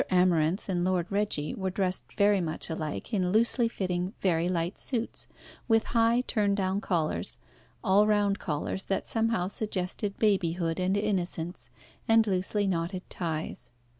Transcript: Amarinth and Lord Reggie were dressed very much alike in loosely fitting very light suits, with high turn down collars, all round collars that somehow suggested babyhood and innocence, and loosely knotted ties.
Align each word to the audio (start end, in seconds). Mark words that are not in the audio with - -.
Amarinth 0.09 0.67
and 0.67 0.83
Lord 0.83 1.05
Reggie 1.11 1.53
were 1.53 1.69
dressed 1.69 2.13
very 2.13 2.41
much 2.41 2.71
alike 2.71 3.13
in 3.13 3.31
loosely 3.31 3.67
fitting 3.67 4.15
very 4.19 4.49
light 4.49 4.79
suits, 4.79 5.27
with 5.67 5.83
high 5.93 6.21
turn 6.21 6.55
down 6.55 6.81
collars, 6.81 7.37
all 7.83 8.07
round 8.07 8.39
collars 8.39 8.85
that 8.85 9.05
somehow 9.07 9.47
suggested 9.47 10.17
babyhood 10.17 10.79
and 10.79 10.97
innocence, 10.97 11.69
and 12.07 12.25
loosely 12.25 12.65
knotted 12.65 13.07
ties. 13.11 13.69